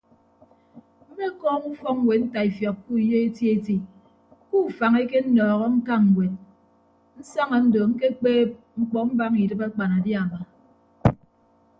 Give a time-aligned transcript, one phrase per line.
[1.09, 3.75] Mmekọọm ufọkñwed ntaifiọk ke uyo eti eti
[4.47, 6.33] ke ufañ ekenọọhọ ñka ñwed
[7.19, 10.39] nsaña ndo ñkekpeeb mkpọ mbaña idịb akpanadiama.